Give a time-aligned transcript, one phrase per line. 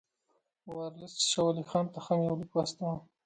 [0.75, 2.95] ورلسټ شاه ولي خان ته هم یو لیک واستاوه.